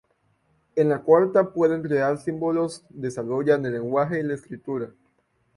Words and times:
En 0.75 0.89
la 0.89 0.97
cuarta, 1.03 1.53
pueden 1.53 1.83
crear 1.83 2.17
símbolos, 2.17 2.83
desarrollan 2.89 3.63
el 3.67 3.73
lenguaje 3.73 4.19
y 4.19 4.23
la 4.23 4.33
escritura. 4.33 4.89